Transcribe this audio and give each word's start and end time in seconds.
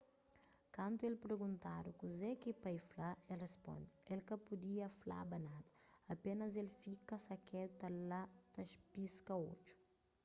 kantu 0.75 1.01
el 1.09 1.15
perguntadu 1.23 1.89
kuze 1.99 2.29
ki 2.41 2.51
pai 2.63 2.77
fla 2.89 3.09
el 3.31 3.39
risponde 3.45 3.91
el 4.13 4.21
ka 4.29 4.35
pudia 4.47 4.87
flaba 4.99 5.37
nada 5.49 5.69
apénas 6.13 6.51
el 6.61 6.69
fika 6.81 7.15
sakedu 7.27 7.87
la 8.09 8.21
ta 8.53 8.61
piska 8.93 9.33
odju 9.51 9.73